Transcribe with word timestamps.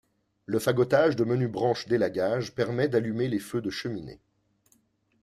Le 0.47 0.57
fagotage 0.57 1.15
de 1.15 1.23
menues 1.23 1.47
branches 1.47 1.87
d'élagage 1.87 2.55
permet 2.55 2.87
d'allumer 2.87 3.27
les 3.27 3.37
feux 3.37 3.61
de 3.61 3.69
cheminées. 3.69 4.19